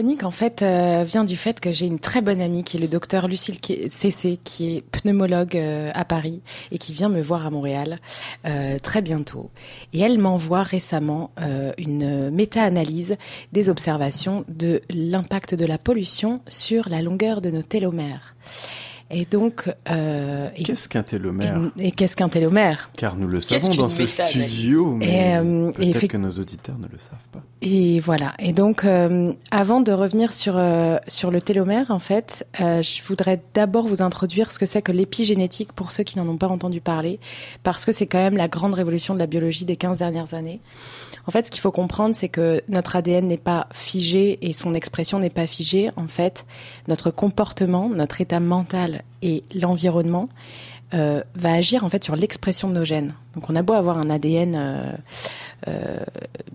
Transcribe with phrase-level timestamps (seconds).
[0.00, 2.80] chronique, en fait, euh, vient du fait que j'ai une très bonne amie qui est
[2.80, 3.58] le docteur Lucille
[3.90, 6.40] Cessé, qui est pneumologue euh, à Paris
[6.72, 7.98] et qui vient me voir à Montréal
[8.46, 9.50] euh, très bientôt.
[9.92, 11.32] Et elle m'envoie récemment
[11.76, 13.16] une méta-analyse
[13.52, 18.34] des observations de l'impact de la pollution sur la longueur de nos télomères.
[19.10, 22.90] Et donc, euh, qu'est-ce qu'un télomère Et, qu'est-ce qu'un télomère?
[22.96, 26.98] Car nous le savons dans ce studio, mais euh, peut-être que nos auditeurs ne le
[26.98, 27.42] savent pas.
[27.62, 28.32] Et voilà.
[28.38, 33.02] Et donc, euh, avant de revenir sur euh, sur le télomère, en fait, euh, je
[33.02, 36.48] voudrais d'abord vous introduire ce que c'est que l'épigénétique pour ceux qui n'en ont pas
[36.48, 37.18] entendu parler,
[37.62, 40.60] parce que c'est quand même la grande révolution de la biologie des 15 dernières années.
[41.30, 44.74] En fait, ce qu'il faut comprendre, c'est que notre ADN n'est pas figé et son
[44.74, 45.90] expression n'est pas figée.
[45.94, 46.44] En fait,
[46.88, 50.28] notre comportement, notre état mental et l'environnement
[50.92, 53.14] euh, va agir en fait sur l'expression de nos gènes.
[53.36, 54.92] Donc, on a beau avoir un ADN, euh,
[55.68, 56.00] euh,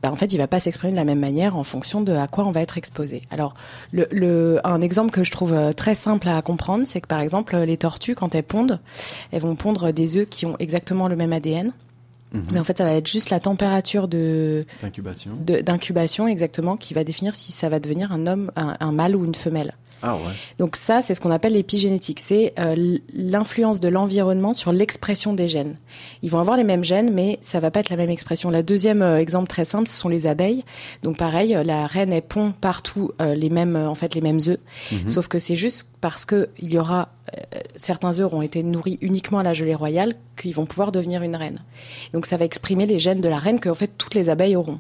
[0.02, 2.28] bah, en fait, il va pas s'exprimer de la même manière en fonction de à
[2.28, 3.22] quoi on va être exposé.
[3.32, 3.54] Alors,
[3.94, 7.78] un exemple que je trouve euh, très simple à comprendre, c'est que par exemple, les
[7.78, 8.82] tortues, quand elles pondent,
[9.32, 11.72] elles vont pondre des œufs qui ont exactement le même ADN.
[12.36, 12.46] Mhm.
[12.52, 14.66] Mais en fait, ça va être juste la température de
[15.64, 19.36] d'incubation, exactement, qui va définir si ça va devenir un homme, un, mâle ou une
[19.36, 19.74] femelle.
[20.06, 20.34] Ah ouais.
[20.60, 22.20] Donc ça, c'est ce qu'on appelle l'épigénétique.
[22.20, 25.78] C'est euh, l'influence de l'environnement sur l'expression des gènes.
[26.22, 28.52] Ils vont avoir les mêmes gènes, mais ça va pas être la même expression.
[28.52, 30.64] La deuxième euh, exemple très simple, ce sont les abeilles.
[31.02, 34.60] Donc pareil, euh, la reine elle pond partout les mêmes, en fait, les mêmes œufs.
[34.92, 35.08] Mhm.
[35.08, 37.10] Sauf que c'est juste parce que il y aura
[37.76, 41.36] certains œufs ont été nourris uniquement à la gelée royale qu'ils vont pouvoir devenir une
[41.36, 41.60] reine.
[42.14, 44.56] Donc ça va exprimer les gènes de la reine que en fait toutes les abeilles
[44.56, 44.80] auront.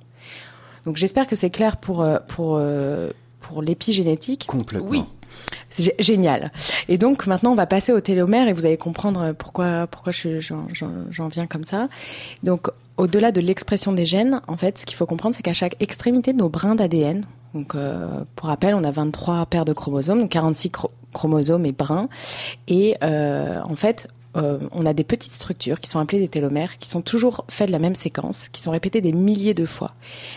[0.85, 2.59] Donc j'espère que c'est clair pour pour
[3.45, 4.45] pour l'épigénétique.
[4.47, 4.89] Complètement.
[4.89, 5.03] Oui.
[5.69, 6.51] C'est génial.
[6.87, 11.27] Et donc maintenant, on va passer au télomère et vous allez comprendre pourquoi pourquoi j'en
[11.27, 11.87] viens comme ça.
[12.43, 15.75] Donc au-delà de l'expression des gènes, en fait, ce qu'il faut comprendre, c'est qu'à chaque
[15.81, 20.19] extrémité de nos brins d'ADN, donc euh, pour rappel, on a 23 paires de chromosomes,
[20.19, 20.71] donc 46
[21.15, 22.07] chromosomes et brins,
[22.67, 26.77] et euh, en fait, euh, on a des petites structures qui sont appelées des télomères,
[26.77, 29.93] qui sont toujours faites de la même séquence, qui sont répétées des milliers de fois.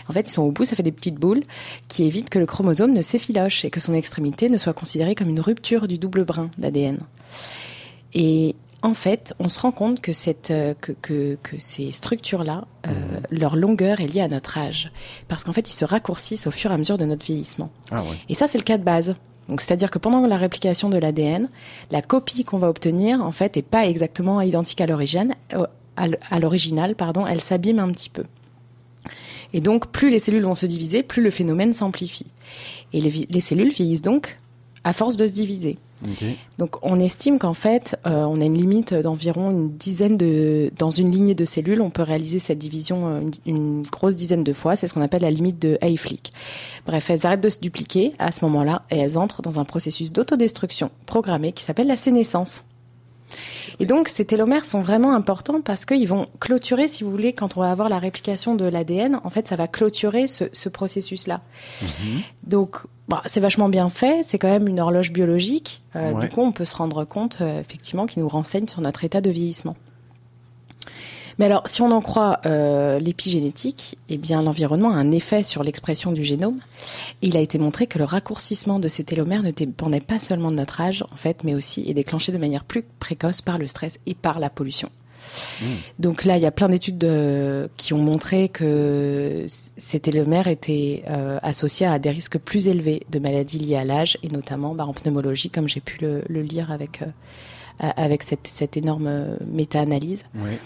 [0.07, 1.43] En fait, ils sont au bout, ça fait des petites boules
[1.87, 5.29] qui évitent que le chromosome ne s'effiloche et que son extrémité ne soit considérée comme
[5.29, 6.97] une rupture du double brin d'ADN.
[8.13, 13.21] Et en fait, on se rend compte que, cette, euh, que, ces structures-là, euh, mmh.
[13.31, 14.91] leur longueur est liée à notre âge.
[15.27, 17.71] Parce qu'en fait, ils se raccourcissent au fur et à mesure de notre vieillissement.
[17.91, 19.15] Ah et ça, c'est le cas de base.
[19.57, 21.49] C'est-à-dire que pendant la réplication de l'ADN,
[21.91, 25.65] la copie qu'on va obtenir, en fait, est pas exactement identique à l'origine, euh,
[25.95, 26.95] à l'original,
[27.29, 28.23] elle s'abîme un petit peu.
[29.51, 32.27] Et donc, plus les cellules vont se diviser, plus le phénomène s'amplifie.
[32.93, 34.37] Et les cellules vieillissent donc
[34.83, 35.77] à force de se diviser.
[36.57, 40.71] Donc on estime qu'en fait, euh, on a une limite d'environ une dizaine de...
[40.77, 44.53] Dans une lignée de cellules, on peut réaliser cette division euh, une, grosse dizaine de
[44.53, 44.75] fois.
[44.75, 46.31] C'est ce qu'on appelle la limite de Hayflick.
[46.85, 50.11] Bref, elles arrêtent de se dupliquer à ce moment-là et elles entrent dans un processus
[50.11, 52.65] d'autodestruction programmée qui s'appelle la sénescence.
[53.79, 57.57] Et donc, ces télomères sont vraiment importants parce qu'ils vont clôturer, si vous voulez, quand
[57.57, 61.41] on va avoir la réplication de l'ADN, en fait, ça va clôturer ce, processus-là.
[61.81, 62.21] Mhm.
[62.43, 65.81] Donc, bah, c'est vachement bien fait, c'est quand même une horloge biologique.
[65.95, 69.03] Euh, du coup, on peut se rendre compte, euh, effectivement, qui nous renseigne sur notre
[69.03, 69.75] état de vieillissement.
[71.39, 75.63] Mais alors, si on en croit euh, l'épigénétique, eh bien, l'environnement a un effet sur
[75.63, 76.59] l'expression du génome.
[77.21, 80.57] il a été montré que le raccourcissement de ces télomères ne dépendait pas seulement de
[80.57, 83.99] notre âge, en fait, mais aussi est déclenché de manière plus précoce par le stress
[84.05, 84.89] et par la pollution.
[85.61, 85.65] Hmm.
[85.97, 87.07] Donc là, il y a plein d'études
[87.77, 89.45] qui ont montré que
[89.77, 94.17] ces télomères étaient euh, associés à des risques plus élevés de maladies liées à l'âge,
[94.23, 98.75] et notamment bah, en pneumologie, comme j'ai pu le, lire avec, euh, avec cette, cette
[98.75, 100.25] énorme méta-analyse.
[100.35, 100.57] Oui.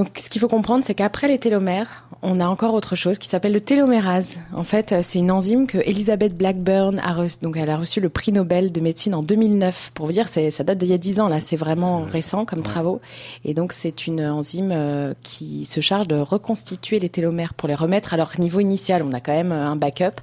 [0.00, 3.28] Donc, ce qu'il faut comprendre, c'est qu'après les télomères, on a encore autre chose qui
[3.28, 4.38] s'appelle le télomérase.
[4.54, 7.36] En fait, c'est une enzyme que Elizabeth Blackburn a reçu.
[7.42, 9.90] Donc, elle a reçu le prix Nobel de médecine en 2009.
[9.92, 11.28] Pour vous dire, ça date d'il y a 10 ans.
[11.28, 13.02] Là, c'est vraiment récent comme travaux.
[13.44, 17.74] Et donc, c'est une enzyme euh, qui se charge de reconstituer les télomères pour les
[17.74, 19.02] remettre à leur niveau initial.
[19.02, 20.22] On a quand même un backup.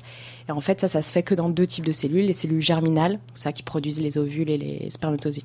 [0.50, 2.26] Et en fait, ça, ça se fait que dans deux types de cellules.
[2.26, 5.44] Les cellules germinales, ça qui produisent les ovules et les spermatozoïdes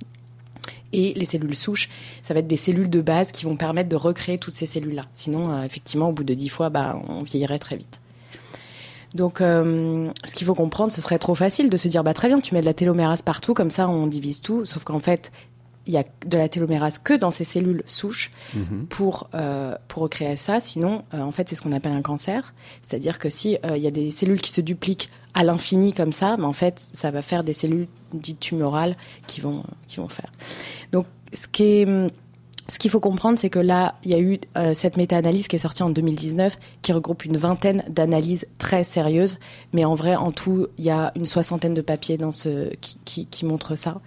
[0.93, 1.89] et les cellules souches,
[2.23, 5.07] ça va être des cellules de base qui vont permettre de recréer toutes ces cellules-là.
[5.15, 8.01] Sinon, euh, effectivement, au bout de dix fois, bah, on vieillirait très vite.
[9.15, 12.29] Donc, euh, ce qu'il faut comprendre, ce serait trop facile de se dire, bah très
[12.29, 14.65] bien, tu mets de la télomérase partout, comme ça, on divise tout.
[14.65, 15.33] Sauf qu'en fait,
[15.87, 18.87] il y a de la télomérase que dans ces cellules souches mhm.
[18.89, 20.61] pour euh, pour recréer ça.
[20.61, 22.55] Sinon, en fait, c'est ce qu'on appelle un cancer.
[22.83, 26.37] C'est-à-dire que si il y a des cellules qui se dupliquent à l'infini comme ça,
[26.37, 28.97] mais en fait, ça va faire des cellules dites tumorales
[29.27, 30.31] qui vont qui vont faire.
[30.93, 32.11] Donc, ce qui est
[32.69, 35.57] ce qu'il faut comprendre, c'est que là, il y a eu euh, cette méta-analyse qui
[35.57, 39.39] est sortie en 2019, qui regroupe une vingtaine d'analyses très sérieuses.
[39.73, 42.99] Mais en vrai, en tout, il y a une soixantaine de papiers dans ce qui,
[43.05, 44.01] qui, qui montrent ça.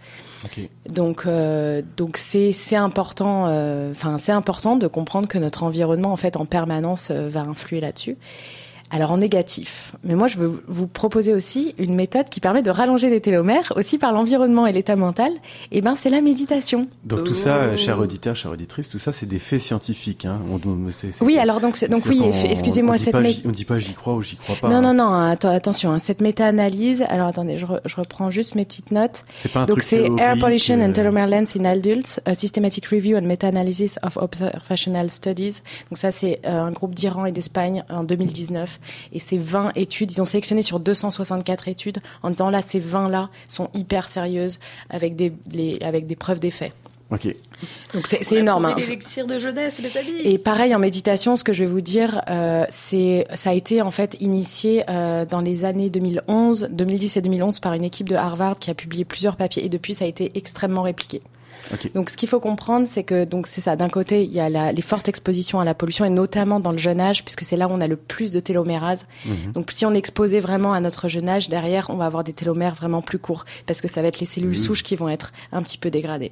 [0.90, 3.46] Donc, euh, donc c'est important.
[3.48, 3.94] Euh,
[4.30, 8.18] important de comprendre que notre environnement, en fait, en permanence, euh, va influer là-dessus.
[8.92, 9.94] Alors en négatif.
[10.04, 13.74] Mais moi, je veux vous proposer aussi une méthode qui permet de rallonger les télomères,
[13.76, 15.32] aussi par l'environnement et l'état mental.
[15.72, 16.88] Et eh ben, c'est la méditation.
[17.04, 17.78] Donc tout ça, oh.
[17.78, 20.26] cher auditeur, chère auditrice, tout ça, c'est des faits scientifiques.
[20.26, 20.40] Hein.
[20.52, 20.60] On,
[21.22, 23.46] oui, alors donc, donc oui, excusez-moi cette méthode.
[23.46, 24.70] On dit pas j'y crois ou j'y crois pas.
[24.70, 25.36] Non, non, hein.
[25.42, 25.50] non.
[25.50, 27.04] attention, hein, cette méta-analyse.
[27.10, 29.26] Alors attendez, je, je, reprends juste mes petites notes.
[29.36, 32.86] C'est pas un donc c'est Air Pollution and euh, Telomere Length in Adults, a Systematic
[32.86, 35.62] Review and Meta-Analysis of Observational Studies.
[35.90, 38.75] Donc ça, c'est euh, un groupe d'Iran et d'Espagne en 2019,
[39.14, 40.12] et c'est 20 études.
[40.12, 45.16] Ils ont sélectionné sur 264 études en disant là, ces 20-là sont hyper sérieuses avec
[45.16, 45.34] des,
[45.82, 46.74] avec des preuves d'effet.
[47.12, 47.28] Ok.
[47.94, 48.66] Donc c'est énorme.
[48.66, 48.76] Hein.
[48.76, 50.22] de jeunesse, les amis.
[50.24, 53.82] Et pareil en méditation, ce que je vais vous dire, euh, c'est ça a été
[53.82, 58.16] en fait initié euh, dans les années 2011, 2010 et 2011 par une équipe de
[58.16, 61.22] Harvard qui a publié plusieurs papiers et depuis ça a été extrêmement répliqué.
[61.94, 63.76] Donc, ce qu'il faut comprendre, c'est que donc c'est ça.
[63.76, 66.72] D'un côté, il y a la, les fortes expositions à la pollution et notamment dans
[66.72, 69.06] le jeune âge, puisque c'est là où on a le plus de télomérase.
[69.26, 69.54] Mhm.
[69.54, 72.34] Donc, si on est exposé vraiment à notre jeune âge, derrière, on va avoir des
[72.34, 74.58] télomères vraiment plus courts, parce que ça va être les cellules mhm.
[74.58, 76.32] souches qui vont être un petit peu dégradées.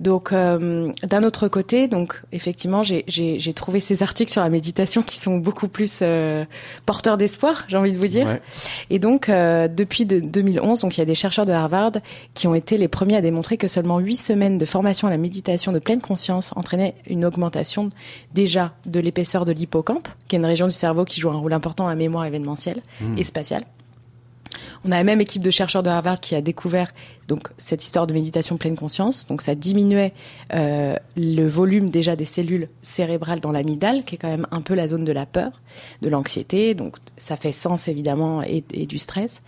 [0.00, 5.18] Donc, euh, d'un autre côté, donc effectivement, j'ai trouvé ces articles sur la méditation qui
[5.18, 6.44] sont beaucoup plus euh,
[6.86, 8.38] porteurs d'espoir, j'ai envie de vous dire.
[8.90, 11.92] Et donc, euh, depuis de, 2011, donc il y a des chercheurs de Harvard
[12.34, 15.16] qui ont été les premiers à démontrer que seulement huit semaines de formation à la
[15.16, 17.90] méditation de pleine conscience entraînait une augmentation
[18.34, 21.52] déjà de l'épaisseur de l'hippocampe, qui est une région du cerveau qui joue un rôle
[21.52, 23.18] important à la mémoire événementielle hmm.
[23.18, 23.64] et spatiale.
[24.84, 26.92] On a la même équipe de chercheurs de Harvard qui a découvert
[27.28, 29.26] donc cette histoire de méditation pleine conscience.
[29.26, 30.12] Donc ça diminuait
[30.54, 34.74] euh, le volume déjà des cellules cérébrales dans l'amygdale, qui est quand même un peu
[34.74, 35.60] la zone de la peur,
[36.02, 36.74] de l'anxiété.
[36.74, 39.42] Donc ça fait sens évidemment et du stress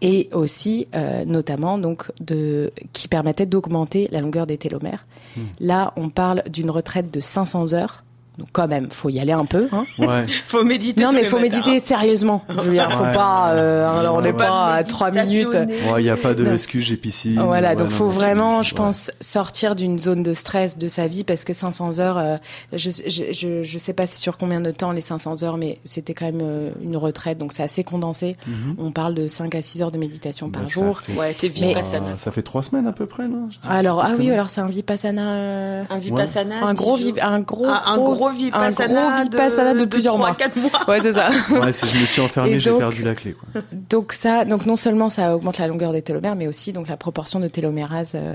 [0.00, 5.06] et aussi euh, notamment donc de qui permettait d'augmenter la longueur des télomères.
[5.36, 5.42] Hmm.
[5.60, 8.04] Là, on parle d'une retraite de 500 heures
[8.38, 9.68] donc quand même, faut y aller un peu.
[9.72, 10.26] Hein ouais.
[10.46, 11.02] faut méditer.
[11.02, 12.44] Non, mais faut méditer sérieusement.
[12.48, 13.52] Je veux dire, faut pas.
[13.52, 15.56] Euh, alors on n'est pas à trois minutes.
[15.98, 16.44] Il n'y a pas de
[16.78, 17.40] j'ai piscine.
[17.40, 21.44] Voilà, donc faut vraiment, je pense, sortir d'une zone de stress de sa vie parce
[21.44, 22.36] que 500 heures, euh,
[22.72, 26.14] je, je, je, je, sais pas sur combien de temps les 500 heures, mais c'était
[26.14, 28.36] quand même euh, une retraite, donc c'est assez condensé.
[28.46, 28.76] Mhm.
[28.78, 31.02] On parle de 5 à 6 heures de méditation par bah, jour.
[31.16, 32.18] Ouais, c'est vipassana.
[32.18, 33.48] ça fait trois semaines à peu près, non?
[33.68, 35.32] Alors ah oui, alors c'est un vipassana.
[35.32, 36.64] Euh, un vipassana.
[36.64, 40.36] Un gros, un gros, ah, un gros gros vipassana, de, de, plusieurs 3, mois.
[40.36, 40.70] 4 mois.
[40.88, 41.30] Ouais, c'est ça.
[41.50, 43.34] ouais, si je me suis enfermé, j'ai perdu la clé.
[43.34, 43.62] Quoi.
[43.72, 46.96] Donc ça, donc non seulement ça augmente la longueur des télomères, mais aussi donc la
[46.96, 48.34] proportion de télomérase euh,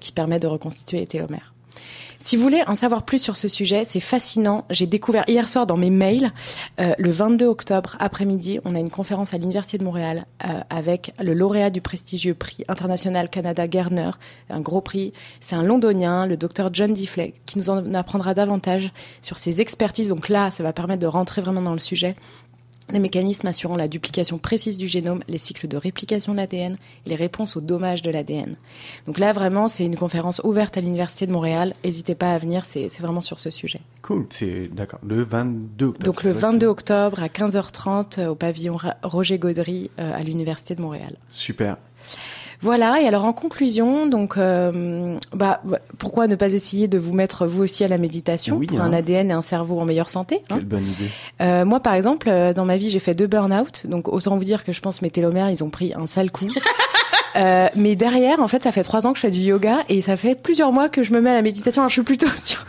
[0.00, 1.52] qui permet de reconstituer les télomères.
[2.26, 4.64] Si vous voulez en savoir plus sur ce sujet, c'est fascinant.
[4.68, 6.32] J'ai découvert hier soir dans mes mails,
[6.80, 11.14] euh, le 22 octobre après-midi, on a une conférence à l'Université de Montréal euh, avec
[11.20, 14.10] le lauréat du prestigieux prix international Canada Gerner,
[14.50, 15.12] un gros prix.
[15.38, 18.90] C'est un londonien, le docteur John Diffley, qui nous en apprendra davantage
[19.22, 20.08] sur ses expertises.
[20.08, 22.16] Donc là, ça va permettre de rentrer vraiment dans le sujet
[22.90, 27.08] les mécanismes assurant la duplication précise du génome, les cycles de réplication de l'ADN et
[27.08, 28.56] les réponses aux dommages de l'ADN.
[29.06, 31.74] Donc là, vraiment, c'est une conférence ouverte à l'Université de Montréal.
[31.84, 33.80] N'hésitez pas à venir, c'est vraiment sur ce sujet.
[34.02, 35.00] Cool, c'est d'accord.
[35.06, 36.04] Le 22 octobre.
[36.04, 40.80] Donc le 22 octobre à 15h30 euh, au pavillon Roger Gaudry euh, à l'Université de
[40.80, 41.16] Montréal.
[41.28, 41.76] Super.
[42.60, 43.00] Voilà.
[43.00, 45.60] Et alors en conclusion, donc, euh, bah,
[45.98, 49.30] pourquoi ne pas essayer de vous mettre vous aussi à la méditation pour un ADN
[49.30, 49.34] hein.
[49.34, 51.10] et un cerveau en meilleure santé hein Quelle bonne idée.
[51.40, 53.86] Euh, moi, par exemple, euh, dans ma vie, j'ai fait deux burn-out.
[53.86, 56.48] Donc autant vous dire que je pense mes télomères, ils ont pris un sale coup.
[57.36, 60.00] Euh, mais derrière, en fait, ça fait trois ans que je fais du yoga et
[60.00, 61.82] ça fait plusieurs mois que je me mets à la méditation.
[61.82, 62.64] Alors, je suis plutôt sur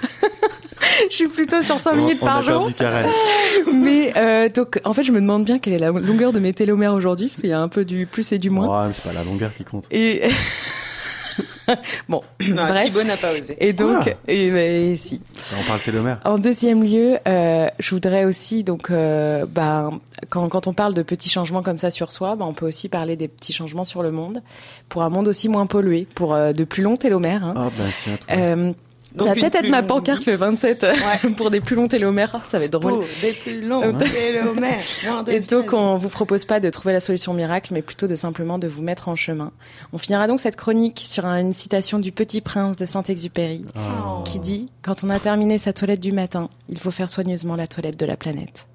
[1.09, 2.69] je suis plutôt sur 5 minutes par jour.
[3.73, 6.53] Mais euh, donc, en fait, je me demande bien quelle est la longueur de mes
[6.53, 8.87] télomères aujourd'hui, parce qu'il y a un peu du plus et du moins.
[8.87, 9.85] Ouais, c'est pas la longueur qui compte.
[9.91, 10.21] Et
[12.09, 12.85] bon, bref.
[12.85, 13.57] Thibaut n'a pas osé.
[13.59, 15.21] Et donc, et, si.
[15.57, 16.19] On parle télomère.
[16.25, 19.89] En deuxième lieu, euh, je voudrais aussi donc, euh, bah,
[20.29, 22.89] quand, quand on parle de petits changements comme ça sur soi, bah, on peut aussi
[22.89, 24.41] parler des petits changements sur le monde,
[24.89, 27.43] pour un monde aussi moins pollué, pour euh, de plus longs télomères.
[27.43, 27.53] Hein.
[27.57, 28.73] Ah, ben, tiens,
[29.21, 30.85] euh, ça va peut-être être ma pancarte le 27
[31.35, 32.41] pour des plus longs télomères.
[32.49, 32.93] Ça va être drôle.
[32.93, 34.83] Pour des plus longs télomères.
[35.27, 38.59] Et donc, on vous propose pas de trouver la solution miracle, mais plutôt de simplement
[38.59, 39.51] de vous mettre en chemin.
[39.93, 44.23] On finira donc cette chronique sur une citation du Petit Prince de Saint-Exupéry, oh.
[44.23, 47.67] qui dit «Quand on a terminé sa toilette du matin, il faut faire soigneusement la
[47.67, 48.67] toilette de la planète».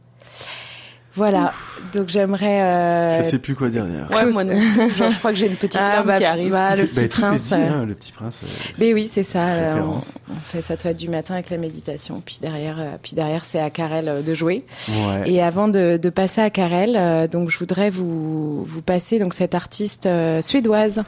[1.14, 1.52] Voilà,
[1.92, 2.62] donc j'aimerais.
[2.62, 3.22] Euh...
[3.22, 4.10] Je sais plus quoi dire derrière.
[4.10, 6.50] Ouais, moi, Genre, je crois que j'ai une petite ah, bah, qui arrive.
[6.50, 8.40] Bah, le, petit bah, prince, dit, hein, le petit prince.
[8.78, 9.48] Mais oui, c'est ça.
[9.48, 9.98] Euh, on,
[10.32, 13.60] on, fait ça toi du matin avec la méditation, puis derrière, euh, puis derrière c'est
[13.60, 14.64] à Karel euh, de jouer.
[14.88, 15.30] Ouais.
[15.30, 19.54] Et avant de, de passer à Karel, donc je voudrais vous vous passer donc cette
[19.54, 20.08] artiste
[20.40, 21.02] suédoise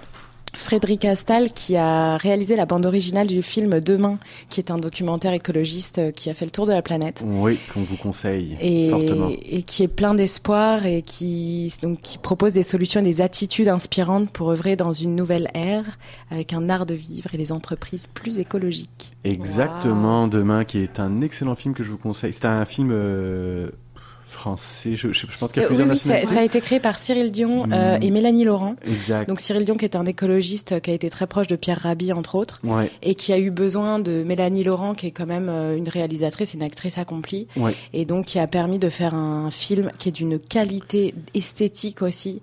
[0.55, 4.19] Frédéric Astal qui a réalisé la bande originale du film Demain,
[4.49, 7.25] qui est un documentaire écologiste euh, qui a fait le tour de la planète.
[7.27, 9.31] Oui, qu'on vous conseille et, fortement.
[9.45, 13.69] Et qui est plein d'espoir et qui, donc, qui propose des solutions et des attitudes
[13.69, 15.99] inspirantes pour œuvrer dans une nouvelle ère
[16.31, 19.15] avec un art de vivre et des entreprises plus écologiques.
[19.25, 22.33] Exactement, Demain, qui est un excellent film que je vous conseille.
[22.33, 23.71] C'est un film euh,
[24.35, 24.97] français.
[24.97, 27.31] Je, je, pense qu'il y a plusieurs oui, ça, ça, a été créé par Cyril
[27.31, 28.77] Dion euh, et Mélanie Laurent.
[28.87, 29.29] Exact.
[29.29, 31.81] Donc Cyril Dion qui est un écologiste euh, qui a été très proche de Pierre
[31.81, 32.91] Rabhi entre autres ouais.
[33.03, 36.55] et qui a eu besoin de Mélanie Laurent qui est quand même euh, une réalisatrice,
[36.55, 37.75] une actrice accomplie ouais.
[37.93, 42.43] et donc qui a permis de faire un film qui est d'une qualité esthétique aussi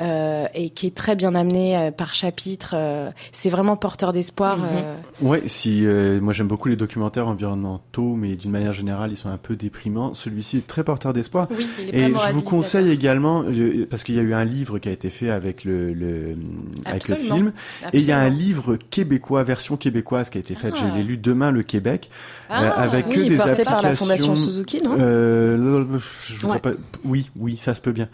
[0.00, 2.74] euh, et qui est très bien amené euh, par chapitre.
[2.74, 4.56] Euh, c'est vraiment porteur d'espoir.
[4.56, 5.26] Mm -hmm.
[5.26, 5.82] Ouais, si
[6.20, 10.14] moi j'aime beaucoup les documentaires environnementaux, mais d'une manière générale ils sont un peu déprimants.
[10.14, 11.29] Celui-ci est très porteur d'espoir.
[11.50, 13.44] Oui, et je vous conseille également
[13.90, 16.36] parce qu'il y a eu un livre qui a été fait avec le, le
[16.84, 17.90] avec le film, Absolument.
[17.92, 20.74] et il y a un livre québécois, version québécoise qui a été faite.
[20.76, 20.90] Ah.
[20.92, 22.10] Je l'ai lu demain le Québec,
[22.48, 23.64] ah, euh, avec oui, que des applications.
[23.64, 26.58] par la Fondation Suzuki, non euh, je Ouais.
[26.58, 26.72] pas.
[27.04, 28.08] Oui, oui, ça se peut bien.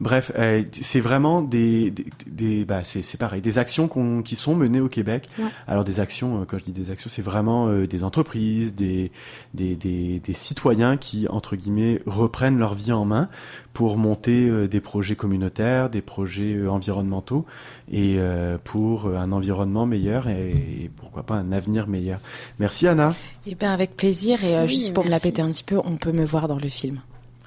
[0.00, 3.88] Bref, euh, c'est vraiment des, des, des bah, c'est pareil, des actions
[4.24, 5.28] qui sont menées au Québec.
[5.38, 5.44] Ouais.
[5.66, 9.10] Alors des actions, quand je dis des actions, c'est vraiment des entreprises, des,
[9.54, 13.28] des, des, des citoyens qui, entre guillemets, reprennent leur vie en main
[13.72, 17.44] pour monter euh, des projets communautaires, des projets euh, environnementaux
[17.90, 20.50] et euh, pour un environnement meilleur et,
[20.84, 22.20] et pourquoi pas un avenir meilleur.
[22.60, 23.14] Merci Anna.
[23.46, 25.78] Eh ben avec plaisir et euh, Oui, juste pour me la péter un petit peu,
[25.84, 27.00] on peut me voir dans le film.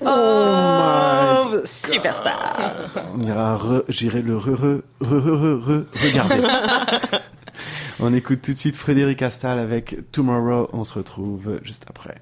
[0.06, 2.74] Oh, superstar.
[3.16, 6.44] On ira re- j'irai le re, re, re, re, re, re- regarder.
[8.02, 10.68] on écoute tout de suite Frédéric Astal avec Tomorrow.
[10.74, 12.18] On se retrouve juste après.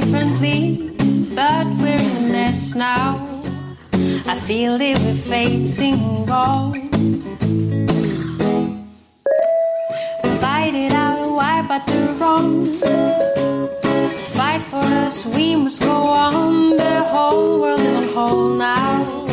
[0.00, 0.92] Differently,
[1.34, 3.08] but we're in a mess now.
[4.32, 6.72] I feel that we're facing wrong.
[10.42, 12.50] Fight it out, wipe out the wrong.
[14.36, 16.76] Fight for us, we must go on.
[16.76, 19.26] The whole world is on hold now.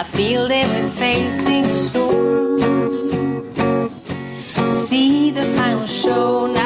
[0.00, 2.24] I feel that we're facing a storm
[4.70, 6.63] see the final show now.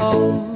[0.00, 0.49] Home.